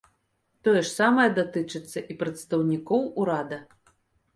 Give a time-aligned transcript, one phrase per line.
[0.67, 3.67] Тое ж самае датычыцца і прадстаўнікоў урада.